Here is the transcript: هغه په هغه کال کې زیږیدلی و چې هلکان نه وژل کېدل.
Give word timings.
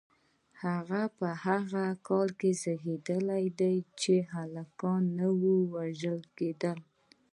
هغه 0.63 1.01
په 1.17 1.27
هغه 1.45 1.85
کال 2.07 2.29
کې 2.39 2.51
زیږیدلی 2.61 3.45
و 3.57 3.57
چې 4.01 4.15
هلکان 4.33 5.01
نه 5.17 5.27
وژل 5.75 6.21
کېدل. 6.37 6.79